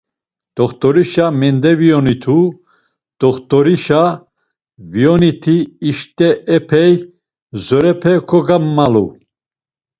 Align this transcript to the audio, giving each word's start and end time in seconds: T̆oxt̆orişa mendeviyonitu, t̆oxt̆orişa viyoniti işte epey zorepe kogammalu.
T̆oxt̆orişa 0.55 1.25
mendeviyonitu, 1.39 2.39
t̆oxt̆orişa 3.19 4.03
viyoniti 4.91 5.57
işte 5.89 6.29
epey 6.55 6.93
zorepe 7.65 8.13
kogammalu. 8.29 9.05